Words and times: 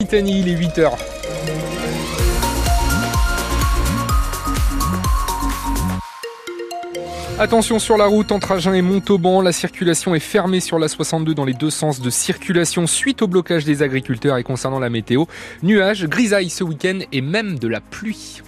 Italie, 0.00 0.38
il 0.38 0.48
est 0.48 0.54
8h. 0.54 0.92
Attention 7.40 7.80
sur 7.80 7.96
la 7.96 8.06
route 8.06 8.30
entre 8.30 8.52
Agen 8.52 8.74
et 8.74 8.82
Montauban, 8.82 9.42
la 9.42 9.50
circulation 9.50 10.14
est 10.14 10.20
fermée 10.20 10.60
sur 10.60 10.78
la 10.78 10.86
62 10.86 11.34
dans 11.34 11.44
les 11.44 11.52
deux 11.52 11.70
sens 11.70 12.00
de 12.00 12.10
circulation 12.10 12.86
suite 12.86 13.22
au 13.22 13.26
blocage 13.26 13.64
des 13.64 13.82
agriculteurs 13.82 14.36
et 14.36 14.44
concernant 14.44 14.78
la 14.78 14.88
météo, 14.88 15.24
nuages, 15.64 16.06
grisailles 16.06 16.50
ce 16.50 16.62
week-end 16.62 17.00
et 17.10 17.20
même 17.20 17.58
de 17.58 17.66
la 17.66 17.80
pluie. 17.80 18.42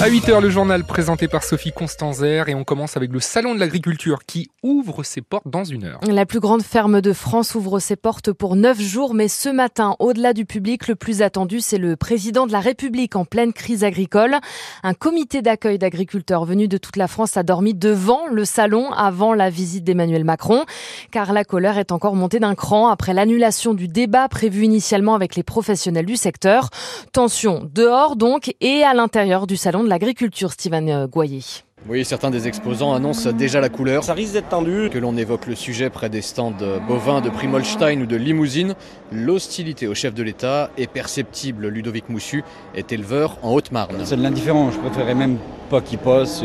À 0.00 0.10
8h, 0.10 0.42
le 0.42 0.50
journal 0.50 0.82
présenté 0.82 1.28
par 1.28 1.44
Sophie 1.44 1.72
Constanzer 1.72 2.48
et 2.48 2.54
on 2.56 2.64
commence 2.64 2.96
avec 2.96 3.12
le 3.12 3.20
Salon 3.20 3.54
de 3.54 3.60
l'agriculture 3.60 4.24
qui 4.26 4.50
ouvre 4.64 5.04
ses 5.04 5.22
portes 5.22 5.46
dans 5.46 5.62
une 5.62 5.84
heure. 5.84 6.00
La 6.06 6.26
plus 6.26 6.40
grande 6.40 6.62
ferme 6.62 7.00
de 7.00 7.12
France 7.12 7.54
ouvre 7.54 7.78
ses 7.78 7.94
portes 7.94 8.32
pour 8.32 8.56
9 8.56 8.78
jours, 8.80 9.14
mais 9.14 9.28
ce 9.28 9.48
matin, 9.48 9.94
au-delà 10.00 10.32
du 10.32 10.46
public, 10.46 10.88
le 10.88 10.96
plus 10.96 11.22
attendu, 11.22 11.60
c'est 11.60 11.78
le 11.78 11.94
président 11.94 12.46
de 12.46 12.52
la 12.52 12.58
République 12.58 13.14
en 13.14 13.24
pleine 13.24 13.52
crise 13.52 13.84
agricole. 13.84 14.36
Un 14.82 14.94
comité 14.94 15.42
d'accueil 15.42 15.78
d'agriculteurs 15.78 16.44
venus 16.44 16.68
de 16.68 16.76
toute 16.76 16.96
la 16.96 17.06
France 17.06 17.36
a 17.36 17.44
dormi 17.44 17.72
devant 17.72 18.26
le 18.26 18.44
salon 18.44 18.90
avant 18.92 19.32
la 19.32 19.48
visite 19.48 19.84
d'Emmanuel 19.84 20.24
Macron, 20.24 20.64
car 21.12 21.32
la 21.32 21.44
colère 21.44 21.78
est 21.78 21.92
encore 21.92 22.16
montée 22.16 22.40
d'un 22.40 22.56
cran 22.56 22.88
après 22.88 23.14
l'annulation 23.14 23.74
du 23.74 23.86
débat 23.86 24.28
prévu 24.28 24.64
initialement 24.64 25.14
avec 25.14 25.36
les 25.36 25.44
professionnels 25.44 26.06
du 26.06 26.16
secteur. 26.16 26.70
Tension 27.12 27.70
dehors 27.72 28.16
donc 28.16 28.54
et 28.60 28.82
à 28.82 28.92
l'intérieur 28.92 29.46
du 29.46 29.56
salon 29.56 29.83
de 29.84 29.88
l'agriculture, 29.88 30.52
Steven 30.52 30.88
euh, 30.88 31.06
Goyer. 31.06 31.42
Oui, 31.88 32.04
certains 32.04 32.30
des 32.30 32.48
exposants 32.48 32.94
annoncent 32.94 33.30
déjà 33.30 33.60
la 33.60 33.68
couleur. 33.68 34.02
Ça 34.04 34.14
risque 34.14 34.32
d'être 34.32 34.48
tendu. 34.48 34.88
Que 34.90 34.98
l'on 34.98 35.16
évoque 35.18 35.46
le 35.46 35.54
sujet 35.54 35.90
près 35.90 36.08
des 36.08 36.22
stands 36.22 36.54
bovins 36.88 37.20
de 37.20 37.28
Primolstein 37.28 38.00
ou 38.00 38.06
de 38.06 38.16
Limousine, 38.16 38.74
l'hostilité 39.12 39.86
au 39.86 39.94
chef 39.94 40.14
de 40.14 40.22
l'État 40.22 40.70
est 40.78 40.86
perceptible. 40.86 41.68
Ludovic 41.68 42.08
Moussu 42.08 42.42
est 42.74 42.90
éleveur 42.90 43.36
en 43.42 43.52
Haute-Marne. 43.52 43.96
C'est 44.04 44.16
de 44.16 44.22
l'indifférent. 44.22 44.70
Je 44.70 44.78
préférerais 44.78 45.14
même 45.14 45.36
pas 45.68 45.82
qu'il 45.82 45.98
passe. 45.98 46.42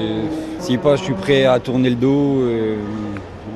S'il 0.59 0.79
passe, 0.79 0.99
je 0.99 1.05
suis 1.05 1.13
prêt 1.13 1.45
à 1.45 1.59
tourner 1.61 1.89
le 1.89 1.95
dos. 1.95 2.43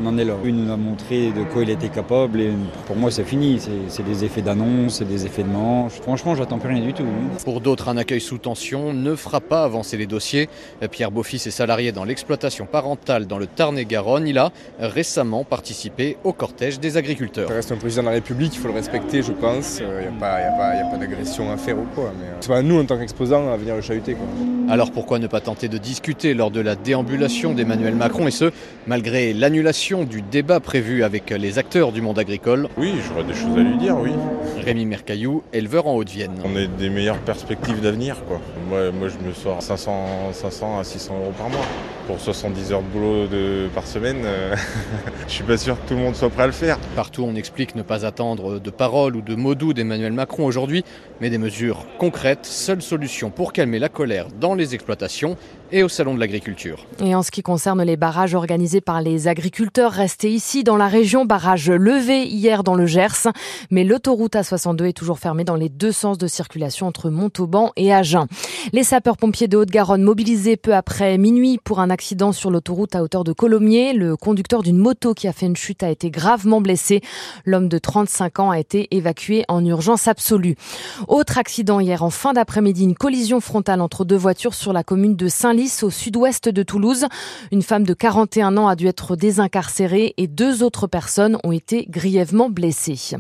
On 0.02 0.08
en 0.08 0.18
est 0.18 0.26
là. 0.26 0.34
Il 0.46 0.56
nous 0.56 0.72
a 0.72 0.78
montré 0.78 1.32
de 1.32 1.44
quoi 1.44 1.64
il 1.64 1.70
était 1.70 1.90
capable 1.90 2.42
et 2.42 2.52
pour 2.88 2.96
moi 2.96 3.12
c'est 3.12 3.24
fini. 3.24 3.60
C'est 3.88 4.04
des 4.04 4.24
effets 4.24 4.42
d'annonce, 4.42 4.96
c'est 4.98 5.08
des 5.08 5.26
effets 5.26 5.44
de 5.44 5.50
manche. 5.50 5.94
Franchement, 6.02 6.36
j'attends 6.36 6.60
plus 6.60 6.70
rien 6.70 6.84
du 6.84 6.94
tout. 6.94 7.06
Pour 7.44 7.62
d'autres, 7.62 7.90
un 7.90 7.98
accueil 7.98 8.22
sous 8.22 8.38
tension 8.38 8.94
ne 8.94 9.16
fera 9.16 9.40
pas 9.42 9.64
avancer 9.64 9.98
les 9.98 10.06
dossiers. 10.06 10.50
Pierre 10.92 11.12
Beaufils 11.12 11.48
est 11.48 11.52
salarié 11.52 11.92
dans 11.92 12.04
l'exploitation 12.04 12.66
parentale 12.66 13.28
dans 13.28 13.38
le 13.38 13.48
Tarn-et-Garonne. 13.48 14.28
Il 14.28 14.38
a 14.38 14.52
récemment 14.80 15.44
participé 15.44 16.18
au 16.24 16.34
cortège 16.34 16.80
des 16.80 16.98
agriculteurs. 16.98 17.48
Ça 17.48 17.56
reste 17.56 17.72
un 17.72 17.78
président 17.78 18.04
de 18.04 18.08
la 18.08 18.14
République, 18.14 18.54
il 18.56 18.60
faut 18.60 18.68
le 18.68 18.74
respecter, 18.74 19.22
je 19.22 19.32
pense. 19.32 19.80
Il 19.80 19.86
n'y 19.86 20.08
a 20.08 20.12
pas, 20.20 20.40
pas 20.92 20.98
d'agression 20.98 21.52
à 21.52 21.58
faire 21.58 21.78
ou 21.78 21.86
quoi. 21.96 22.12
Mais 22.20 22.28
c'est 22.40 22.50
pas 22.50 22.62
nous 22.62 22.80
en 22.80 22.86
tant 22.86 22.98
qu'exposants 22.98 23.52
à 23.52 23.58
venir 23.58 23.76
le 23.76 23.82
chahuter. 23.82 24.14
Quoi. 24.14 24.26
Alors 24.74 24.90
pourquoi 24.90 25.20
ne 25.20 25.28
pas 25.28 25.40
tenter 25.40 25.68
de 25.68 25.78
discuter 25.78 26.34
lors 26.34 26.50
de 26.50 26.60
la 26.60 26.74
déambulation 26.74 27.54
d'Emmanuel 27.54 27.94
Macron 27.94 28.26
et 28.26 28.32
ce, 28.32 28.52
malgré 28.88 29.32
l'annulation 29.32 30.04
du 30.04 30.24
débat 30.24 30.60
prévu 30.60 31.04
avec 31.04 31.30
les 31.30 31.60
acteurs 31.60 31.92
du 31.92 32.02
monde 32.02 32.18
agricole? 32.18 32.68
Oui, 32.76 32.96
j'aurais 33.08 33.24
des 33.24 33.36
choses 33.36 33.56
à 33.56 33.62
lui 33.62 33.78
dire, 33.78 33.96
oui. 34.00 34.10
Rémi 34.66 34.88
Mercaillou, 34.88 35.44
éleveur 35.54 35.86
en 35.86 35.94
Haute-Vienne. 35.94 36.34
On 36.44 36.56
a 36.56 36.66
des 36.66 36.90
meilleures 36.90 37.20
perspectives 37.20 37.82
d'avenir, 37.82 38.26
quoi. 38.26 38.42
Moi, 38.68 38.90
moi, 38.92 39.10
je 39.10 39.24
me 39.24 39.32
sors 39.32 39.62
500, 39.62 40.32
500 40.32 40.80
à 40.80 40.84
600 40.84 41.20
euros 41.20 41.34
par 41.38 41.50
mois. 41.52 41.68
Pour 42.08 42.20
70 42.20 42.74
heures 42.74 42.82
de 42.82 42.88
boulot 42.88 43.28
par 43.74 43.88
semaine, 43.88 44.24
euh, 44.26 44.56
je 45.28 45.32
suis 45.32 45.44
pas 45.44 45.58
sûr 45.58 45.82
que 45.82 45.88
tout 45.88 45.94
le 45.94 46.02
monde 46.02 46.16
soit 46.16 46.30
prêt 46.30 46.44
à 46.44 46.48
le 46.48 46.52
faire. 46.52 46.78
Partout, 46.98 47.24
on 47.24 47.34
explique 47.36 47.76
ne 47.76 47.82
pas 47.82 48.06
attendre 48.06 48.60
de 48.60 48.70
paroles 48.70 49.16
ou 49.16 49.22
de 49.22 49.36
mots 49.36 49.56
doux 49.56 49.74
d'Emmanuel 49.74 50.12
Macron 50.12 50.46
aujourd'hui, 50.46 50.84
mais 51.22 51.30
des 51.30 51.38
mesures 51.38 51.86
concrètes, 51.98 52.46
seule 52.46 52.82
solution 52.82 53.30
pour 53.30 53.54
calmer 53.54 53.80
la 53.80 53.88
colère 53.88 54.28
dans 54.38 54.54
les 54.54 54.76
exploitations 54.76 55.38
et 55.74 55.82
au 55.82 55.90
Salon 55.90 56.14
de 56.14 56.20
l'Agriculture. 56.20 56.86
Et 57.04 57.16
en 57.16 57.24
ce 57.24 57.32
qui 57.32 57.42
concerne 57.42 57.82
les 57.82 57.98
barrages 57.98 58.36
organisés 58.36 58.80
par 58.80 59.02
les 59.02 59.28
agriculteurs 59.28 59.92
restés 59.92 60.30
ici 60.30 60.64
dans 60.64 60.78
la 60.78 60.88
région, 60.88 61.26
barrage 61.26 61.72
levé 61.72 62.26
hier 62.26 62.64
dans 62.64 62.76
le 62.76 62.86
Gers, 62.86 63.28
mais 63.72 63.84
l'autoroute 63.84 64.36
A62 64.36 64.86
est 64.86 64.94
toujours 64.94 65.18
fermée 65.18 65.44
dans 65.44 65.56
les 65.56 65.70
deux 65.70 65.92
sens 65.92 66.20
de 66.20 66.28
circulation 66.28 66.86
entre 66.86 67.10
Montauban 67.10 67.72
et 67.76 67.92
Agen. 67.92 68.28
Les 68.72 68.84
sapeurs-pompiers 68.84 69.48
de 69.48 69.58
Haute-Garonne 69.58 70.04
mobilisés 70.04 70.58
peu 70.58 70.76
après 70.76 71.18
minuit 71.18 71.58
pour 71.64 71.80
un 71.80 71.90
accident 71.90 72.32
sur 72.32 72.52
l'autoroute 72.52 72.96
à 72.96 73.02
hauteur 73.02 73.24
de 73.24 73.34
Colomiers. 73.34 73.94
Le 73.94 74.16
conducteur 74.16 74.62
d'une 74.62 74.78
moto 74.78 75.16
qui 75.16 75.28
a 75.28 75.34
fait 75.34 75.48
une 75.48 75.56
chute 75.56 75.82
a 75.82 75.90
été 75.90 76.12
gravement 76.12 76.62
blessé. 76.62 77.02
L'homme 77.46 77.68
de 77.68 77.80
35 77.80 78.40
ans 78.40 78.52
a 78.52 78.60
été 78.60 78.96
évacué 78.96 79.44
en 79.48 79.66
urgence 79.66 80.08
absolue. 80.08 80.56
Autre 81.08 81.40
accident 81.40 81.80
hier 81.80 82.04
en 82.04 82.12
fin 82.12 82.34
d'après-midi, 82.34 82.84
une 82.84 82.96
collision 82.96 83.40
frontale 83.40 83.82
entre 83.82 84.06
deux 84.06 84.16
voitures 84.16 84.54
sur 84.54 84.72
la 84.72 84.84
commune 84.84 85.16
de 85.16 85.28
Saint-Lys 85.28 85.63
au 85.84 85.90
sud-ouest 85.90 86.50
de 86.50 86.62
Toulouse. 86.62 87.06
Une 87.52 87.62
femme 87.62 87.86
de 87.86 87.94
41 87.94 88.58
ans 88.58 88.68
a 88.68 88.76
dû 88.76 88.88
être 88.88 89.16
désincarcérée 89.16 90.14
et 90.18 90.28
deux 90.28 90.62
autres 90.62 90.88
personnes 90.88 91.38
ont 91.46 91.54
été 91.54 91.86
grièvement 91.90 92.50
blessées. 92.50 93.16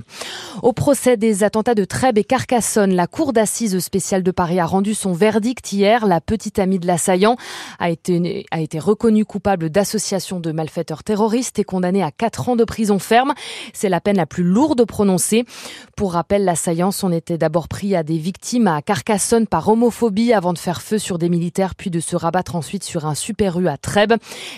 Au 0.61 0.73
procès 0.73 1.15
des 1.15 1.43
attentats 1.43 1.73
de 1.73 1.85
Trèbes 1.85 2.17
et 2.17 2.25
Carcassonne, 2.25 2.93
la 2.93 3.07
cour 3.07 3.31
d'assises 3.31 3.79
spéciale 3.79 4.23
de 4.23 4.31
Paris 4.31 4.59
a 4.59 4.65
rendu 4.65 4.93
son 4.93 5.13
verdict 5.13 5.71
hier. 5.71 6.05
La 6.05 6.19
petite 6.19 6.59
amie 6.59 6.79
de 6.79 6.87
l'assaillant 6.87 7.37
a 7.79 7.89
été, 7.89 8.79
reconnue 8.79 9.23
coupable 9.23 9.69
d'association 9.69 10.41
de 10.41 10.51
malfaiteurs 10.51 11.03
terroristes 11.03 11.59
et 11.59 11.63
condamnée 11.63 12.03
à 12.03 12.11
4 12.11 12.49
ans 12.49 12.55
de 12.57 12.65
prison 12.65 12.99
ferme. 12.99 13.33
C'est 13.73 13.89
la 13.89 14.01
peine 14.01 14.17
la 14.17 14.25
plus 14.25 14.43
lourde 14.43 14.83
prononcée. 14.85 15.45
Pour 15.95 16.13
rappel, 16.13 16.43
l'assaillant 16.43 16.91
s'en 16.91 17.11
était 17.11 17.37
d'abord 17.37 17.69
pris 17.69 17.95
à 17.95 18.03
des 18.03 18.17
victimes 18.17 18.67
à 18.67 18.81
Carcassonne 18.81 19.47
par 19.47 19.69
homophobie 19.69 20.33
avant 20.33 20.51
de 20.51 20.57
faire 20.57 20.81
feu 20.81 20.97
sur 20.97 21.17
des 21.17 21.29
militaires 21.29 21.75
puis 21.75 21.89
de 21.89 21.99
se 21.99 22.15
rabattre 22.15 22.32
ensuite 22.55 22.83
sur 22.83 23.05
un 23.05 23.15
super 23.15 23.59
U 23.59 23.67
à 23.67 23.77
Trèbes. 23.77 24.13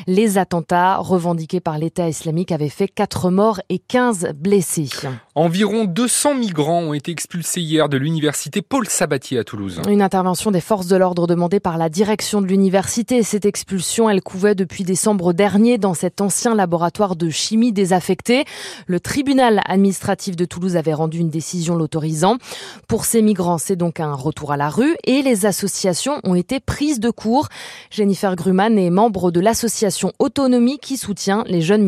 Les 0.08 0.38
attentats 0.38 0.98
revendiqués 0.98 1.60
par 1.60 1.78
l'État 1.78 2.08
islamique 2.08 2.52
avaient 2.52 2.70
fait 2.70 2.88
4 2.88 3.30
morts 3.30 3.60
et 3.70 3.80
15 3.80 4.30
blessés. 4.36 4.90
Environ 5.36 5.86
200 5.86 6.36
migrants 6.36 6.82
ont 6.82 6.94
été 6.94 7.12
expulsés 7.12 7.62
hier 7.62 7.90
de 7.90 7.98
l'université 7.98 8.62
Paul 8.62 8.88
Sabatier 8.88 9.38
à 9.38 9.44
Toulouse. 9.44 9.82
Une 9.90 10.02
intervention 10.02 10.52
des 10.52 10.62
forces 10.62 10.88
de 10.88 10.96
l'ordre 10.96 11.28
demandée 11.28 11.60
par 11.60 11.78
la 11.78 11.90
direction 11.90 12.42
de 12.42 12.48
l'université. 12.48 13.24
Cette 13.24 13.46
expulsion, 13.46 14.10
elle 14.10 14.22
couvait 14.22 14.56
depuis 14.56 14.84
décembre 14.84 15.34
dernier 15.34 15.78
dans 15.78 15.94
cet 15.94 16.22
ancien 16.22 16.56
laboratoire 16.56 17.16
de 17.16 17.30
chimie 17.30 17.74
désaffecté. 17.74 18.46
Le 18.88 19.00
tribunal 19.00 19.62
administratif 19.66 20.36
de 20.36 20.46
Toulouse 20.46 20.78
avait 20.78 20.94
rendu 20.94 21.20
une 21.20 21.30
décision 21.30 21.76
l'autorisant. 21.76 22.38
Pour 22.88 23.06
ces 23.06 23.22
migrants, 23.22 23.58
c'est 23.58 23.76
donc 23.76 24.00
un 24.00 24.14
retour 24.14 24.52
à 24.52 24.58
la 24.58 24.70
rue 24.70 24.96
et 25.04 25.22
les 25.22 25.46
associations 25.46 26.20
ont 26.24 26.36
été 26.36 26.60
prises 26.60 27.00
de 27.00 27.10
court. 27.10 27.50
Jennifer 27.92 28.36
Gruman 28.36 28.78
est 28.78 28.90
membre 28.90 29.32
de 29.32 29.40
l'association 29.40 30.12
Autonomie 30.20 30.80
qui 30.80 30.98
soutient 30.98 31.44
les 31.48 31.62
jeunes 31.62 31.84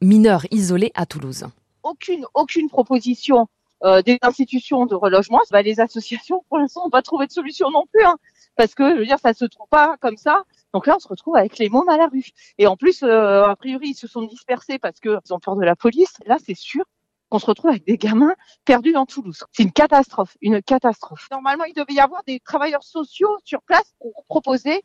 mineurs, 0.00 0.46
isolés 0.50 0.92
à 0.94 1.06
Toulouse 1.06 1.46
aucune, 1.82 2.26
aucune 2.34 2.68
proposition 2.68 3.48
euh, 3.84 4.02
des 4.02 4.18
institutions 4.22 4.86
de 4.86 4.94
relogement. 4.94 5.40
Bah, 5.50 5.62
les 5.62 5.80
associations, 5.80 6.44
pour 6.48 6.58
l'instant, 6.58 6.84
n'ont 6.84 6.90
pas 6.90 7.02
trouvé 7.02 7.26
de 7.26 7.32
solution 7.32 7.70
non 7.70 7.84
plus. 7.92 8.04
Hein, 8.04 8.16
parce 8.56 8.74
que, 8.74 8.90
je 8.94 8.98
veux 8.98 9.06
dire, 9.06 9.18
ça 9.18 9.34
se 9.34 9.44
trouve 9.44 9.68
pas 9.68 9.96
comme 10.00 10.16
ça. 10.16 10.44
Donc 10.72 10.86
là, 10.86 10.96
on 10.96 10.98
se 10.98 11.08
retrouve 11.08 11.36
avec 11.36 11.58
les 11.58 11.68
mômes 11.68 11.88
à 11.88 11.96
la 11.96 12.06
rue. 12.06 12.26
Et 12.58 12.66
en 12.66 12.76
plus, 12.76 13.02
euh, 13.02 13.44
a 13.44 13.56
priori, 13.56 13.90
ils 13.90 13.94
se 13.94 14.06
sont 14.06 14.22
dispersés 14.22 14.78
parce 14.78 15.00
qu'ils 15.00 15.18
ont 15.30 15.40
peur 15.40 15.56
de 15.56 15.64
la 15.64 15.76
police. 15.76 16.14
Là, 16.26 16.36
c'est 16.44 16.56
sûr 16.56 16.84
qu'on 17.28 17.38
se 17.38 17.46
retrouve 17.46 17.70
avec 17.70 17.86
des 17.86 17.96
gamins 17.96 18.34
perdus 18.64 18.92
dans 18.92 19.06
Toulouse. 19.06 19.44
C'est 19.52 19.62
une 19.62 19.72
catastrophe, 19.72 20.36
une 20.42 20.62
catastrophe. 20.62 21.28
Normalement, 21.30 21.64
il 21.64 21.72
devait 21.72 21.94
y 21.94 22.00
avoir 22.00 22.22
des 22.24 22.40
travailleurs 22.40 22.84
sociaux 22.84 23.38
sur 23.44 23.62
place 23.62 23.94
pour 24.00 24.24
proposer 24.28 24.82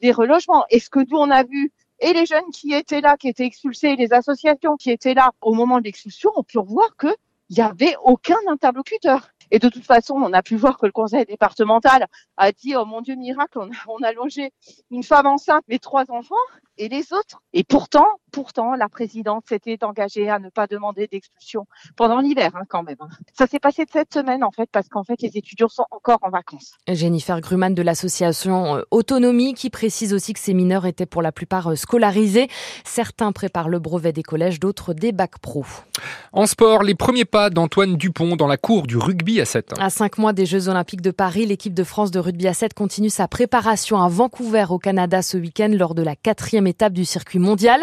des 0.00 0.12
relogements. 0.12 0.64
Et 0.70 0.80
ce 0.80 0.90
que 0.90 1.00
nous, 1.00 1.18
on 1.18 1.30
a 1.30 1.42
vu 1.42 1.72
et 2.00 2.12
les 2.12 2.26
jeunes 2.26 2.50
qui 2.52 2.74
étaient 2.74 3.00
là, 3.00 3.16
qui 3.16 3.28
étaient 3.28 3.46
expulsés, 3.46 3.96
les 3.96 4.12
associations 4.12 4.76
qui 4.76 4.90
étaient 4.90 5.14
là 5.14 5.30
au 5.40 5.54
moment 5.54 5.78
de 5.78 5.84
l'expulsion, 5.84 6.30
ont 6.36 6.42
pu 6.42 6.58
voir 6.58 6.96
qu'il 6.96 7.14
n'y 7.50 7.60
avait 7.60 7.94
aucun 8.02 8.36
interlocuteur. 8.48 9.28
Et 9.50 9.58
de 9.58 9.68
toute 9.68 9.84
façon, 9.84 10.14
on 10.14 10.32
a 10.32 10.42
pu 10.42 10.56
voir 10.56 10.78
que 10.78 10.86
le 10.86 10.92
conseil 10.92 11.24
départemental 11.26 12.06
a 12.36 12.52
dit, 12.52 12.74
oh 12.76 12.84
mon 12.84 13.00
Dieu, 13.00 13.14
miracle, 13.14 13.58
on 13.58 13.70
a, 13.70 13.76
on 13.88 14.02
a 14.02 14.12
logé 14.12 14.52
une 14.90 15.02
femme 15.02 15.26
enceinte, 15.26 15.64
les 15.68 15.78
trois 15.78 16.10
enfants 16.10 16.34
et 16.78 16.88
les 16.88 17.12
autres. 17.12 17.42
Et 17.52 17.64
pourtant, 17.64 18.06
pourtant, 18.32 18.74
la 18.74 18.88
présidente 18.88 19.44
s'était 19.48 19.78
engagée 19.84 20.28
à 20.28 20.38
ne 20.38 20.48
pas 20.48 20.66
demander 20.66 21.06
d'expulsion 21.06 21.66
pendant 21.96 22.18
l'hiver, 22.18 22.50
hein, 22.54 22.64
quand 22.68 22.82
même. 22.82 22.96
Hein. 23.00 23.08
Ça 23.38 23.46
s'est 23.46 23.60
passé 23.60 23.84
cette 23.90 24.12
semaine, 24.12 24.42
en 24.42 24.50
fait, 24.50 24.68
parce 24.72 24.88
qu'en 24.88 25.04
fait, 25.04 25.20
les 25.22 25.36
étudiants 25.36 25.68
sont 25.68 25.86
encore 25.90 26.18
en 26.22 26.30
vacances. 26.30 26.72
Jennifer 26.88 27.40
Gruman 27.40 27.74
de 27.74 27.82
l'association 27.82 28.76
euh, 28.76 28.82
Autonomie, 28.90 29.54
qui 29.54 29.70
précise 29.70 30.12
aussi 30.12 30.32
que 30.32 30.40
ces 30.40 30.54
mineurs 30.54 30.86
étaient 30.86 31.06
pour 31.06 31.22
la 31.22 31.30
plupart 31.30 31.68
euh, 31.68 31.76
scolarisés. 31.76 32.48
Certains 32.84 33.30
préparent 33.32 33.68
le 33.68 33.78
brevet 33.78 34.12
des 34.12 34.24
collèges, 34.24 34.58
d'autres 34.58 34.94
des 34.94 35.12
bacs 35.12 35.38
pro. 35.38 35.64
En 36.32 36.46
sport, 36.46 36.82
les 36.82 36.96
premiers 36.96 37.24
pas 37.24 37.50
d'Antoine 37.50 37.96
Dupont 37.96 38.34
dans 38.34 38.48
la 38.48 38.56
cour 38.56 38.86
du 38.86 38.96
rugby 38.96 39.40
à 39.40 39.44
7. 39.44 39.74
À 39.78 39.90
cinq 39.90 40.18
mois 40.18 40.32
des 40.32 40.46
Jeux 40.46 40.68
Olympiques 40.68 41.02
de 41.02 41.12
Paris, 41.12 41.46
l'équipe 41.46 41.74
de 41.74 41.84
France 41.84 42.10
de 42.10 42.18
rugby 42.18 42.48
à 42.48 42.54
7 42.54 42.74
continue 42.74 43.10
sa 43.10 43.28
préparation 43.28 44.02
à 44.02 44.08
Vancouver, 44.08 44.66
au 44.70 44.78
Canada, 44.78 45.22
ce 45.22 45.36
week-end, 45.36 45.70
lors 45.70 45.94
de 45.94 46.02
la 46.02 46.16
quatrième 46.16 46.63
étape 46.66 46.92
du 46.92 47.04
circuit 47.04 47.38
mondial. 47.38 47.80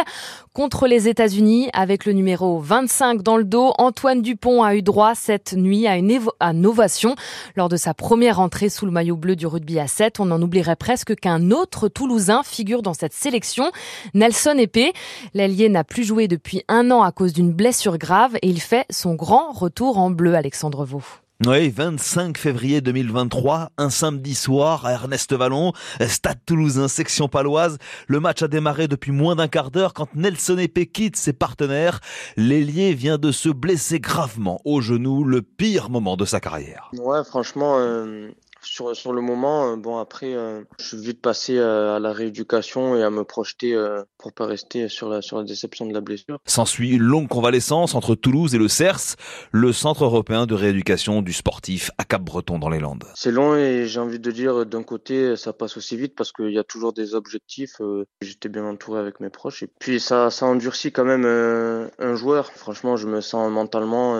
Contre 0.53 0.87
les 0.87 1.07
États-Unis, 1.07 1.69
avec 1.73 2.05
le 2.05 2.13
numéro 2.13 2.59
25 2.59 3.21
dans 3.21 3.37
le 3.37 3.43
dos, 3.43 3.73
Antoine 3.77 4.21
Dupont 4.21 4.63
a 4.63 4.75
eu 4.75 4.81
droit 4.81 5.15
cette 5.15 5.53
nuit 5.53 5.87
à 5.87 5.97
une, 5.97 6.65
ovation. 6.65 7.15
Lors 7.55 7.69
de 7.69 7.77
sa 7.77 7.93
première 7.93 8.39
entrée 8.39 8.69
sous 8.69 8.85
le 8.85 8.91
maillot 8.91 9.15
bleu 9.15 9.35
du 9.35 9.47
rugby 9.47 9.79
à 9.79 9.87
7, 9.87 10.19
on 10.19 10.31
en 10.31 10.41
oublierait 10.41 10.75
presque 10.75 11.15
qu'un 11.15 11.51
autre 11.51 11.87
Toulousain 11.87 12.41
figure 12.43 12.81
dans 12.81 12.93
cette 12.93 13.13
sélection, 13.13 13.71
Nelson 14.13 14.55
Épée. 14.57 14.93
L'allié 15.33 15.69
n'a 15.69 15.83
plus 15.83 16.03
joué 16.03 16.27
depuis 16.27 16.63
un 16.67 16.91
an 16.91 17.01
à 17.01 17.11
cause 17.11 17.33
d'une 17.33 17.53
blessure 17.53 17.97
grave 17.97 18.35
et 18.41 18.47
il 18.47 18.59
fait 18.59 18.85
son 18.89 19.15
grand 19.15 19.51
retour 19.51 19.97
en 19.97 20.09
bleu, 20.09 20.35
Alexandre 20.35 20.85
Vaux. 20.85 21.03
Oui, 21.47 21.69
25 21.69 22.37
février 22.37 22.81
2023, 22.81 23.71
un 23.79 23.89
samedi 23.89 24.35
soir 24.35 24.85
à 24.85 24.91
Ernest 24.91 25.33
Vallon, 25.33 25.73
Stade 25.99 26.37
Toulousain, 26.45 26.87
section 26.87 27.27
paloise. 27.27 27.79
Le 28.07 28.19
match 28.19 28.43
a 28.43 28.47
démarré 28.47 28.87
depuis 28.87 29.11
moins 29.11 29.35
d'un 29.35 29.47
quart 29.47 29.71
d'heure 29.71 29.95
quand 29.95 30.13
Nelson 30.13 30.59
Epé 30.59 30.85
quitte 30.85 31.15
ses 31.15 31.33
partenaires. 31.33 31.99
L'ailier 32.37 32.93
vient 32.93 33.17
de 33.17 33.31
se 33.31 33.49
blesser 33.49 33.99
gravement 33.99 34.61
au 34.65 34.81
genou, 34.81 35.23
le 35.23 35.41
pire 35.41 35.89
moment 35.89 36.15
de 36.15 36.25
sa 36.25 36.39
carrière. 36.39 36.91
Ouais, 36.99 37.23
franchement, 37.23 37.77
euh, 37.79 38.29
sur, 38.63 38.95
sur 38.95 39.13
le 39.13 39.21
moment, 39.21 39.71
euh, 39.71 39.75
bon 39.75 39.97
après, 39.97 40.33
euh, 40.33 40.61
je 40.79 40.85
suis 40.85 40.97
vite 40.97 41.21
passé 41.21 41.57
euh, 41.57 41.95
à 41.95 41.99
la 41.99 42.13
rééducation 42.13 42.95
et 42.95 43.03
à 43.03 43.09
me 43.09 43.23
projeter 43.23 43.77
pour 44.17 44.33
pas 44.33 44.45
rester 44.45 44.87
sur 44.87 45.09
la, 45.09 45.21
sur 45.21 45.37
la 45.37 45.43
déception 45.43 45.85
de 45.85 45.93
la 45.93 46.01
blessure. 46.01 46.37
S'ensuit 46.45 46.91
une 46.91 47.01
longue 47.01 47.27
convalescence 47.27 47.95
entre 47.95 48.15
Toulouse 48.15 48.55
et 48.55 48.57
le 48.57 48.67
CERS, 48.67 49.15
le 49.51 49.73
centre 49.73 50.03
européen 50.03 50.45
de 50.45 50.53
rééducation 50.53 51.21
du 51.21 51.33
sportif 51.33 51.91
à 51.97 52.03
Cap-Breton 52.03 52.59
dans 52.59 52.69
les 52.69 52.79
Landes. 52.79 53.05
C'est 53.15 53.31
long 53.31 53.55
et 53.55 53.87
j'ai 53.87 53.99
envie 53.99 54.19
de 54.19 54.31
dire 54.31 54.65
d'un 54.65 54.83
côté 54.83 55.35
ça 55.35 55.53
passe 55.53 55.77
aussi 55.77 55.97
vite 55.97 56.15
parce 56.15 56.31
qu'il 56.31 56.51
y 56.51 56.59
a 56.59 56.63
toujours 56.63 56.93
des 56.93 57.15
objectifs. 57.15 57.81
J'étais 58.21 58.49
bien 58.49 58.65
entouré 58.65 58.99
avec 58.99 59.19
mes 59.19 59.29
proches 59.29 59.63
et 59.63 59.69
puis 59.79 59.99
ça, 59.99 60.29
ça 60.29 60.45
endurcit 60.45 60.91
quand 60.91 61.05
même 61.05 61.25
un 61.25 62.15
joueur. 62.15 62.51
Franchement, 62.51 62.97
je 62.97 63.07
me 63.07 63.21
sens 63.21 63.51
mentalement 63.51 64.19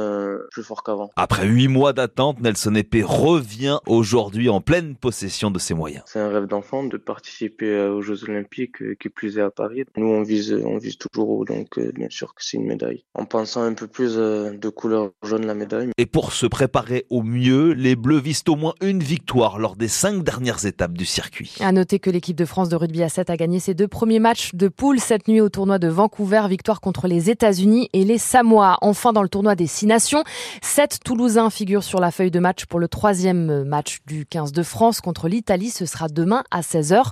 plus 0.52 0.64
fort 0.64 0.84
qu'avant. 0.84 1.12
Après 1.16 1.46
huit 1.46 1.68
mois 1.68 1.94
d'attente, 1.94 2.40
Nelson 2.40 2.76
Epé 2.76 3.04
revient 3.04 3.80
aujourd'hui 3.86 4.31
en 4.50 4.62
pleine 4.62 4.96
possession 4.96 5.52
de 5.52 5.60
ses 5.60 5.74
moyens. 5.74 6.04
C'est 6.08 6.20
un 6.20 6.30
rêve 6.30 6.48
d'enfant 6.48 6.84
de 6.84 6.98
participer 6.98 7.70
euh, 7.70 7.94
aux 7.94 8.02
Jeux 8.02 8.24
Olympiques 8.24 8.82
euh, 8.82 8.96
qui 9.00 9.10
plus 9.10 9.38
est 9.38 9.42
à 9.42 9.52
Paris. 9.52 9.84
Nous, 9.98 10.08
on 10.08 10.24
vise, 10.24 10.54
on 10.66 10.78
vise 10.78 10.98
toujours 10.98 11.30
haut, 11.30 11.46
donc 11.46 11.78
euh, 11.78 11.92
bien 11.94 12.10
sûr 12.10 12.34
que 12.34 12.44
c'est 12.44 12.58
une 12.58 12.66
médaille. 12.66 13.04
En 13.14 13.26
pensant 13.26 13.64
un 13.64 13.74
peu 13.74 13.88
plus 13.88 14.16
de 14.16 14.70
couleur 14.70 15.12
jaune 15.24 15.46
la 15.46 15.54
médaille. 15.54 15.90
Et 15.98 16.06
pour 16.06 16.34
se 16.34 16.46
préparer 16.46 17.06
au 17.10 17.24
mieux, 17.24 17.74
les 17.74 17.96
Bleus 17.96 18.20
visent 18.20 18.44
au 18.48 18.56
moins 18.56 18.74
une 18.82 19.02
victoire 19.02 19.60
lors 19.60 19.76
des 19.76 19.88
cinq 19.88 20.24
dernières 20.24 20.66
étapes 20.66 20.94
du 20.94 21.06
circuit. 21.06 21.56
À 21.60 21.72
noter 21.72 22.00
que 22.00 22.10
l'équipe 22.10 22.38
de 22.38 22.46
France 22.46 22.70
de 22.70 22.76
rugby 22.76 23.04
à 23.04 23.10
7 23.10 23.30
a 23.30 23.38
gagné 23.38 23.60
ses 23.60 23.74
deux 23.74 23.88
premiers 23.88 24.20
matchs 24.20 24.56
de 24.56 24.68
poule 24.68 25.00
cette 25.00 25.28
nuit 25.28 25.42
au 25.42 25.50
tournoi 25.50 25.80
de 25.80 25.88
Vancouver, 25.88 26.44
victoire 26.50 26.82
contre 26.82 27.08
les 27.08 27.30
États-Unis 27.30 27.90
et 27.94 28.04
les 28.04 28.18
Samoa. 28.18 28.78
Enfin, 28.82 29.14
dans 29.14 29.24
le 29.24 29.30
tournoi 29.30 29.56
des 29.56 29.68
Six 29.68 29.86
Nations, 29.86 30.24
sept 30.62 31.00
Toulousains 31.04 31.50
figurent 31.50 31.84
sur 31.84 32.00
la 32.00 32.12
feuille 32.12 32.32
de 32.32 32.40
match 32.40 32.66
pour 32.66 32.80
le 32.80 32.88
troisième 32.88 33.64
match 33.64 34.00
du 34.08 34.21
15 34.26 34.52
de 34.52 34.64
France 34.64 35.02
contre 35.02 35.28
l'Italie. 35.28 35.70
Ce 35.70 35.86
sera 35.86 36.08
demain 36.08 36.44
à 36.52 36.62
16h. 36.62 37.12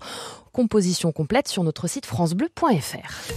Composition 0.51 1.11
complète 1.11 1.47
sur 1.47 1.63
notre 1.63 1.87
site 1.87 2.05
francebleu.fr. 2.05 3.31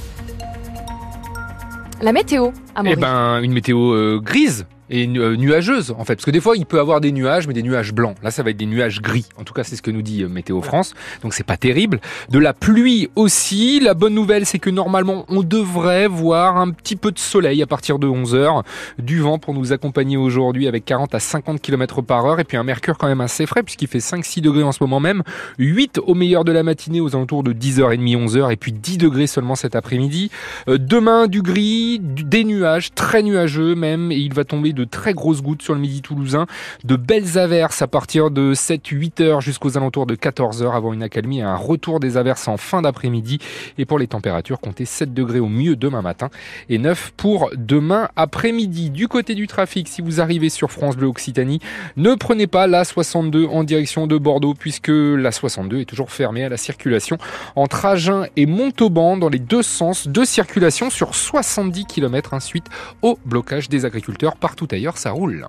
La 2.00 2.12
météo, 2.12 2.50
à 2.74 2.82
Eh 2.84 2.96
ben, 2.96 3.40
une 3.42 3.52
météo 3.52 3.92
euh, 3.92 4.20
grise 4.20 4.66
et 4.92 5.08
euh, 5.08 5.36
nuageuse 5.36 5.90
en 5.98 6.04
fait. 6.04 6.16
Parce 6.16 6.26
que 6.26 6.30
des 6.30 6.40
fois 6.40 6.56
il 6.56 6.66
peut 6.66 6.78
avoir 6.78 7.00
des 7.00 7.10
nuages 7.10 7.48
mais 7.48 7.54
des 7.54 7.62
nuages 7.62 7.92
blancs. 7.92 8.16
Là 8.22 8.30
ça 8.30 8.42
va 8.42 8.50
être 8.50 8.56
des 8.56 8.66
nuages 8.66 9.00
gris. 9.00 9.26
En 9.38 9.42
tout 9.42 9.54
cas 9.54 9.64
c'est 9.64 9.74
ce 9.74 9.82
que 9.82 9.90
nous 9.90 10.02
dit 10.02 10.22
euh, 10.22 10.28
Météo 10.28 10.60
France. 10.60 10.94
Donc 11.22 11.34
c'est 11.34 11.46
pas 11.46 11.56
terrible. 11.56 12.00
De 12.30 12.38
la 12.38 12.52
pluie 12.52 13.08
aussi. 13.16 13.80
La 13.80 13.94
bonne 13.94 14.14
nouvelle 14.14 14.46
c'est 14.46 14.58
que 14.58 14.70
normalement 14.70 15.24
on 15.28 15.42
devrait 15.42 16.06
voir 16.06 16.58
un 16.58 16.70
petit 16.70 16.94
peu 16.94 17.10
de 17.10 17.18
soleil 17.18 17.62
à 17.62 17.66
partir 17.66 17.98
de 17.98 18.06
11h 18.06 18.62
du 18.98 19.20
vent 19.20 19.38
pour 19.38 19.54
nous 19.54 19.72
accompagner 19.72 20.16
aujourd'hui 20.16 20.68
avec 20.68 20.84
40 20.84 21.14
à 21.14 21.20
50 21.20 21.60
km 21.60 22.02
par 22.02 22.26
heure. 22.26 22.38
Et 22.38 22.44
puis 22.44 22.58
un 22.58 22.64
mercure 22.64 22.98
quand 22.98 23.08
même 23.08 23.22
assez 23.22 23.46
frais 23.46 23.62
puisqu'il 23.62 23.88
fait 23.88 23.98
5-6 23.98 24.42
degrés 24.42 24.62
en 24.62 24.72
ce 24.72 24.78
moment 24.82 25.00
même. 25.00 25.22
8 25.58 26.00
au 26.04 26.14
meilleur 26.14 26.44
de 26.44 26.52
la 26.52 26.62
matinée 26.62 27.00
aux 27.00 27.16
alentours 27.16 27.42
de 27.42 27.54
10h30 27.54 28.26
11h 28.26 28.52
et 28.52 28.56
puis 28.56 28.72
10 28.72 28.98
degrés 28.98 29.26
seulement 29.26 29.54
cet 29.54 29.74
après-midi. 29.74 30.30
Euh, 30.68 30.76
demain 30.78 31.28
du 31.28 31.40
gris 31.40 31.98
des 31.98 32.44
nuages 32.44 32.92
très 32.94 33.22
nuageux 33.22 33.74
même. 33.74 34.12
Et 34.12 34.18
il 34.18 34.34
va 34.34 34.44
tomber 34.44 34.74
de 34.74 34.81
de 34.82 34.88
très 34.88 35.14
grosses 35.14 35.42
gouttes 35.42 35.62
sur 35.62 35.74
le 35.74 35.80
midi 35.80 36.02
toulousain, 36.02 36.46
de 36.84 36.96
belles 36.96 37.38
averses 37.38 37.82
à 37.82 37.86
partir 37.86 38.30
de 38.30 38.52
7-8 38.52 39.22
heures 39.22 39.40
jusqu'aux 39.40 39.76
alentours 39.76 40.06
de 40.06 40.16
14 40.16 40.62
heures 40.62 40.74
avant 40.74 40.92
une 40.92 41.02
accalmie 41.02 41.38
et 41.38 41.42
un 41.42 41.54
retour 41.54 42.00
des 42.00 42.16
averses 42.16 42.48
en 42.48 42.56
fin 42.56 42.82
d'après-midi. 42.82 43.38
Et 43.78 43.84
pour 43.84 43.98
les 43.98 44.08
températures, 44.08 44.58
comptez 44.58 44.84
7 44.84 45.14
degrés 45.14 45.38
au 45.38 45.48
mieux 45.48 45.76
demain 45.76 46.02
matin 46.02 46.30
et 46.68 46.78
9 46.78 47.12
pour 47.16 47.50
demain 47.56 48.08
après-midi. 48.16 48.90
Du 48.90 49.06
côté 49.06 49.34
du 49.34 49.46
trafic, 49.46 49.86
si 49.86 50.02
vous 50.02 50.20
arrivez 50.20 50.48
sur 50.48 50.72
France 50.72 50.96
Bleu 50.96 51.06
Occitanie, 51.06 51.60
ne 51.96 52.14
prenez 52.14 52.48
pas 52.48 52.66
la 52.66 52.84
62 52.84 53.46
en 53.46 53.62
direction 53.62 54.08
de 54.08 54.18
Bordeaux 54.18 54.54
puisque 54.54 54.88
la 54.88 55.30
62 55.30 55.80
est 55.80 55.84
toujours 55.84 56.10
fermée 56.10 56.44
à 56.44 56.48
la 56.48 56.56
circulation 56.56 57.18
entre 57.54 57.86
Agen 57.86 58.26
et 58.36 58.46
Montauban 58.46 59.16
dans 59.16 59.28
les 59.28 59.38
deux 59.38 59.62
sens 59.62 60.08
de 60.08 60.24
circulation 60.24 60.90
sur 60.90 61.14
70 61.14 61.84
km 61.86 62.34
ensuite 62.34 62.66
au 63.02 63.18
blocage 63.24 63.68
des 63.68 63.84
agriculteurs 63.84 64.36
partout 64.36 64.61
D'ailleurs, 64.68 64.98
ça 64.98 65.10
roule. 65.12 65.46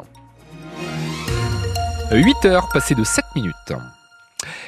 8 2.12 2.46
heures 2.46 2.70
passées 2.72 2.96
de 2.96 3.04
7 3.04 3.26
minutes. 3.36 3.74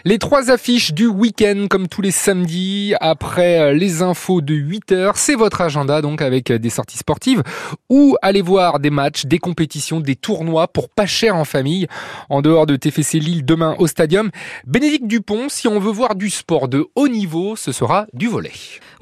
Les 0.04 0.20
trois 0.20 0.52
affiches 0.52 0.94
du 0.94 1.08
week-end, 1.08 1.68
comme 1.70 1.88
tous 1.88 2.02
les 2.02 2.12
samedis, 2.12 2.94
après 3.02 3.60
euh, 3.60 3.74
les 3.74 4.02
infos 4.02 4.42
de 4.42 4.54
8 4.54 4.92
heures, 4.92 5.18
c'est 5.18 5.36
votre 5.36 5.62
agenda, 5.62 6.02
donc 6.02 6.22
avec 6.22 6.52
euh, 6.52 6.60
des 6.60 6.70
sorties 6.70 6.98
sportives, 6.98 7.42
ou 7.90 8.16
aller 8.22 8.42
voir 8.42 8.80
des 8.80 8.90
matchs, 8.90 9.26
des 9.26 9.40
compétitions, 9.40 10.00
des 10.00 10.16
tournois 10.16 10.68
pour 10.68 10.90
pas 10.90 11.06
cher 11.06 11.36
en 11.36 11.46
famille, 11.46 11.88
en 12.30 12.42
dehors 12.42 12.66
de 12.66 12.76
TFC 12.76 13.20
Lille 13.20 13.46
demain 13.46 13.76
au 13.80 13.88
stadium. 13.88 14.30
Bénédicte 14.68 15.08
Dupont, 15.08 15.50
si 15.50 15.68
on 15.68 15.80
veut 15.80 15.92
voir 15.92 16.16
du 16.16 16.30
sport 16.30 16.68
de 16.68 16.86
haut 16.96 17.08
niveau, 17.08 17.56
ce 17.56 17.72
sera 17.72 18.06
du 18.14 18.28
volet. 18.28 18.52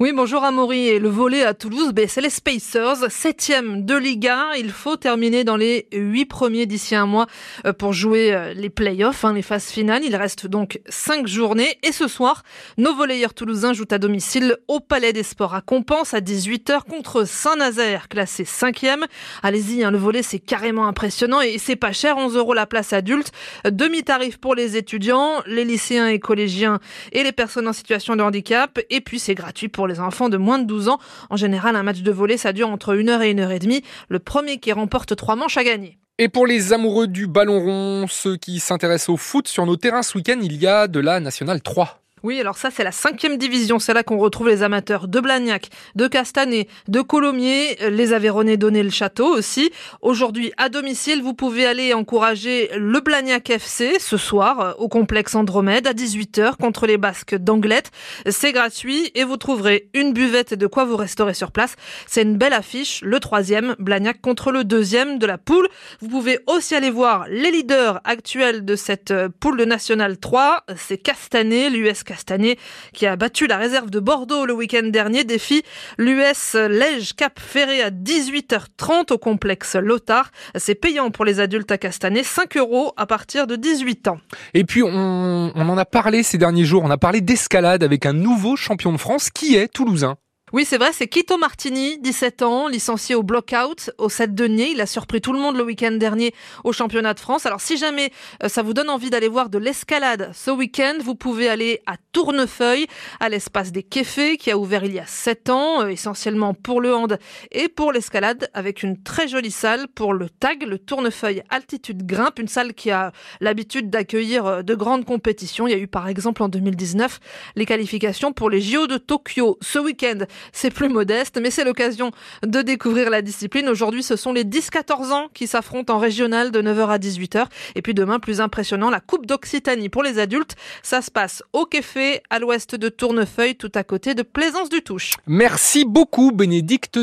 Oui, 0.00 0.12
bonjour 0.14 0.42
Amaury. 0.42 0.88
Et 0.88 0.98
le 0.98 1.08
volet 1.08 1.44
à 1.44 1.54
Toulouse, 1.54 1.92
ben, 1.92 2.08
c'est 2.08 2.20
les 2.20 2.30
Spacers, 2.30 3.10
septième 3.10 3.84
de 3.84 3.94
Liga. 3.94 4.56
Il 4.58 4.70
faut 4.70 4.96
terminer 4.96 5.44
dans 5.44 5.56
les 5.56 5.86
huit 5.92 6.24
premiers 6.24 6.66
d'ici 6.66 6.94
un 6.94 7.06
mois 7.06 7.26
euh, 7.66 7.72
pour 7.72 7.92
jouer 7.92 8.54
les 8.56 8.70
playoffs, 8.70 9.24
hein, 9.24 9.34
les 9.34 9.42
phases 9.42 9.66
finales. 9.66 10.02
Il 10.04 10.16
reste 10.16 10.46
donc 10.46 10.63
cinq 10.88 11.26
journées. 11.26 11.78
Et 11.82 11.92
ce 11.92 12.08
soir, 12.08 12.42
nos 12.78 12.94
volleyeurs 12.94 13.34
toulousains 13.34 13.72
jouent 13.72 13.84
à 13.90 13.98
domicile 13.98 14.56
au 14.68 14.80
Palais 14.80 15.12
des 15.12 15.22
Sports 15.22 15.54
à 15.54 15.60
Compense 15.60 16.14
à 16.14 16.20
18h 16.20 16.82
contre 16.82 17.26
Saint-Nazaire, 17.26 18.08
classé 18.08 18.44
5e. 18.44 19.04
Allez-y, 19.42 19.84
hein, 19.84 19.90
le 19.90 19.98
volet 19.98 20.22
c'est 20.22 20.38
carrément 20.38 20.86
impressionnant 20.86 21.40
et 21.40 21.58
c'est 21.58 21.76
pas 21.76 21.92
cher, 21.92 22.16
11 22.16 22.36
euros 22.36 22.54
la 22.54 22.66
place 22.66 22.92
adulte. 22.92 23.32
Demi-tarif 23.64 24.38
pour 24.38 24.54
les 24.54 24.76
étudiants, 24.76 25.42
les 25.46 25.64
lycéens 25.64 26.08
et 26.08 26.18
collégiens 26.18 26.80
et 27.12 27.22
les 27.22 27.32
personnes 27.32 27.68
en 27.68 27.72
situation 27.72 28.16
de 28.16 28.22
handicap. 28.22 28.78
Et 28.90 29.00
puis 29.00 29.18
c'est 29.18 29.34
gratuit 29.34 29.68
pour 29.68 29.86
les 29.86 30.00
enfants 30.00 30.28
de 30.28 30.36
moins 30.36 30.58
de 30.58 30.66
12 30.66 30.88
ans. 30.88 30.98
En 31.30 31.36
général, 31.36 31.76
un 31.76 31.82
match 31.82 32.00
de 32.00 32.12
volet 32.12 32.36
ça 32.36 32.52
dure 32.52 32.68
entre 32.68 32.94
1 32.94 33.08
heure 33.08 33.22
et 33.22 33.30
1 33.30 33.38
heure 33.38 33.52
et 33.52 33.58
demie. 33.58 33.82
Le 34.08 34.18
premier 34.18 34.58
qui 34.58 34.72
remporte 34.72 35.16
trois 35.16 35.36
manches 35.36 35.56
a 35.56 35.64
gagné. 35.64 35.98
Et 36.16 36.28
pour 36.28 36.46
les 36.46 36.72
amoureux 36.72 37.08
du 37.08 37.26
ballon 37.26 37.58
rond, 37.58 38.06
ceux 38.08 38.36
qui 38.36 38.60
s'intéressent 38.60 39.08
au 39.08 39.16
foot, 39.16 39.48
sur 39.48 39.66
nos 39.66 39.74
terrains 39.74 40.04
ce 40.04 40.16
week-end, 40.16 40.38
il 40.40 40.54
y 40.54 40.66
a 40.68 40.86
de 40.86 41.00
la 41.00 41.18
Nationale 41.18 41.60
3. 41.60 42.03
Oui, 42.24 42.40
alors 42.40 42.56
ça, 42.56 42.70
c'est 42.70 42.84
la 42.84 42.90
cinquième 42.90 43.36
division. 43.36 43.78
C'est 43.78 43.92
là 43.92 44.02
qu'on 44.02 44.16
retrouve 44.16 44.48
les 44.48 44.62
amateurs 44.62 45.08
de 45.08 45.20
Blagnac, 45.20 45.68
de 45.94 46.06
Castanet, 46.06 46.68
de 46.88 47.02
Colomiers, 47.02 47.76
les 47.90 48.14
Aveyronais 48.14 48.56
donner 48.56 48.82
le 48.82 48.88
château 48.88 49.26
aussi. 49.26 49.70
Aujourd'hui, 50.00 50.50
à 50.56 50.70
domicile, 50.70 51.20
vous 51.22 51.34
pouvez 51.34 51.66
aller 51.66 51.92
encourager 51.92 52.70
le 52.78 52.98
Blagnac 53.00 53.50
FC 53.50 53.98
ce 54.00 54.16
soir 54.16 54.74
au 54.78 54.88
complexe 54.88 55.34
Andromède 55.34 55.86
à 55.86 55.92
18h 55.92 56.56
contre 56.56 56.86
les 56.86 56.96
Basques 56.96 57.34
d'Anglette. 57.34 57.90
C'est 58.30 58.52
gratuit 58.52 59.10
et 59.14 59.24
vous 59.24 59.36
trouverez 59.36 59.90
une 59.92 60.14
buvette 60.14 60.52
et 60.52 60.56
de 60.56 60.66
quoi 60.66 60.86
vous 60.86 60.96
restaurer 60.96 61.34
sur 61.34 61.52
place. 61.52 61.76
C'est 62.06 62.22
une 62.22 62.38
belle 62.38 62.54
affiche. 62.54 63.02
Le 63.02 63.20
troisième, 63.20 63.76
Blagnac 63.78 64.22
contre 64.22 64.50
le 64.50 64.64
deuxième 64.64 65.18
de 65.18 65.26
la 65.26 65.36
poule. 65.36 65.68
Vous 66.00 66.08
pouvez 66.08 66.38
aussi 66.46 66.74
aller 66.74 66.88
voir 66.88 67.26
les 67.28 67.50
leaders 67.50 68.00
actuels 68.04 68.64
de 68.64 68.76
cette 68.76 69.12
poule 69.40 69.58
de 69.58 69.66
National 69.66 70.16
3. 70.16 70.64
C'est 70.78 70.96
Castanet, 70.96 71.68
l'US 71.68 72.02
Castanet, 72.14 72.58
qui 72.92 73.06
a 73.06 73.16
battu 73.16 73.48
la 73.48 73.56
réserve 73.56 73.90
de 73.90 73.98
Bordeaux 73.98 74.46
le 74.46 74.52
week-end 74.52 74.84
dernier, 74.84 75.24
défie 75.24 75.64
l'US 75.98 76.54
Lège 76.54 77.14
Cap 77.16 77.40
Ferré 77.40 77.82
à 77.82 77.90
18h30 77.90 79.12
au 79.12 79.18
complexe 79.18 79.74
Lothar. 79.74 80.30
C'est 80.54 80.76
payant 80.76 81.10
pour 81.10 81.24
les 81.24 81.40
adultes 81.40 81.72
à 81.72 81.78
Castanet, 81.78 82.22
5 82.22 82.56
euros 82.56 82.92
à 82.96 83.06
partir 83.06 83.48
de 83.48 83.56
18 83.56 84.06
ans. 84.06 84.18
Et 84.54 84.62
puis, 84.62 84.84
on, 84.84 85.52
on 85.52 85.68
en 85.68 85.76
a 85.76 85.84
parlé 85.84 86.22
ces 86.22 86.38
derniers 86.38 86.64
jours, 86.64 86.84
on 86.84 86.90
a 86.90 86.98
parlé 86.98 87.20
d'escalade 87.20 87.82
avec 87.82 88.06
un 88.06 88.12
nouveau 88.12 88.54
champion 88.54 88.92
de 88.92 88.98
France 88.98 89.28
qui 89.30 89.56
est 89.56 89.66
toulousain. 89.66 90.16
Oui, 90.54 90.64
c'est 90.64 90.78
vrai, 90.78 90.92
c'est 90.92 91.08
Quito 91.08 91.36
Martini, 91.36 91.98
17 91.98 92.42
ans, 92.42 92.68
licencié 92.68 93.16
au 93.16 93.24
block-out 93.24 93.90
au 93.98 94.08
7 94.08 94.36
denier. 94.36 94.68
Il 94.70 94.80
a 94.80 94.86
surpris 94.86 95.20
tout 95.20 95.32
le 95.32 95.40
monde 95.40 95.56
le 95.56 95.64
week-end 95.64 95.90
dernier 95.90 96.32
au 96.62 96.72
championnat 96.72 97.12
de 97.12 97.18
France. 97.18 97.44
Alors 97.44 97.60
si 97.60 97.76
jamais 97.76 98.12
euh, 98.40 98.48
ça 98.48 98.62
vous 98.62 98.72
donne 98.72 98.88
envie 98.88 99.10
d'aller 99.10 99.26
voir 99.26 99.50
de 99.50 99.58
l'escalade 99.58 100.30
ce 100.32 100.52
week-end, 100.52 100.94
vous 101.02 101.16
pouvez 101.16 101.48
aller 101.48 101.80
à 101.86 101.96
Tournefeuille, 102.12 102.86
à 103.18 103.30
l'espace 103.30 103.72
des 103.72 103.82
Kéfés, 103.82 104.36
qui 104.36 104.52
a 104.52 104.56
ouvert 104.56 104.84
il 104.84 104.94
y 104.94 105.00
a 105.00 105.06
7 105.06 105.50
ans, 105.50 105.82
euh, 105.82 105.88
essentiellement 105.88 106.54
pour 106.54 106.80
le 106.80 106.94
hand 106.94 107.18
et 107.50 107.68
pour 107.68 107.90
l'escalade, 107.90 108.48
avec 108.54 108.84
une 108.84 109.02
très 109.02 109.26
jolie 109.26 109.50
salle 109.50 109.88
pour 109.88 110.14
le 110.14 110.30
tag, 110.30 110.62
le 110.62 110.78
Tournefeuille 110.78 111.42
Altitude 111.50 112.06
Grimpe, 112.06 112.38
une 112.38 112.46
salle 112.46 112.74
qui 112.74 112.92
a 112.92 113.10
l'habitude 113.40 113.90
d'accueillir 113.90 114.46
euh, 114.46 114.62
de 114.62 114.76
grandes 114.76 115.04
compétitions. 115.04 115.66
Il 115.66 115.72
y 115.72 115.74
a 115.74 115.78
eu 115.78 115.88
par 115.88 116.06
exemple 116.06 116.44
en 116.44 116.48
2019 116.48 117.18
les 117.56 117.66
qualifications 117.66 118.32
pour 118.32 118.50
les 118.50 118.60
JO 118.60 118.86
de 118.86 118.98
Tokyo. 118.98 119.58
Ce 119.60 119.80
week-end, 119.80 120.20
c'est 120.52 120.70
plus 120.70 120.88
modeste, 120.88 121.38
mais 121.40 121.50
c'est 121.50 121.64
l'occasion 121.64 122.12
de 122.42 122.62
découvrir 122.62 123.10
la 123.10 123.22
discipline. 123.22 123.68
Aujourd'hui, 123.68 124.02
ce 124.02 124.16
sont 124.16 124.32
les 124.32 124.44
10-14 124.44 125.12
ans 125.12 125.28
qui 125.34 125.46
s'affrontent 125.46 125.94
en 125.94 125.98
régional 125.98 126.50
de 126.50 126.62
9h 126.62 126.88
à 126.88 126.98
18h. 126.98 127.46
Et 127.74 127.82
puis 127.82 127.94
demain, 127.94 128.18
plus 128.18 128.40
impressionnant, 128.40 128.90
la 128.90 129.00
Coupe 129.00 129.26
d'Occitanie 129.26 129.88
pour 129.88 130.02
les 130.02 130.18
adultes. 130.18 130.56
Ça 130.82 131.02
se 131.02 131.10
passe 131.10 131.42
au 131.52 131.66
Café, 131.66 132.22
à 132.30 132.38
l'ouest 132.38 132.74
de 132.74 132.88
Tournefeuille, 132.88 133.56
tout 133.56 133.72
à 133.74 133.84
côté 133.84 134.14
de 134.14 134.22
Plaisance 134.22 134.68
du 134.68 134.82
Touche. 134.82 135.12
Merci 135.26 135.84
beaucoup, 135.84 136.32
Bénédicte 136.32 136.98